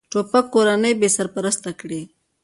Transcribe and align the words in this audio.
توپک 0.13 0.45
کورنۍ 0.53 0.93
بېسرپرسته 1.01 1.71
کړي. 1.79 2.01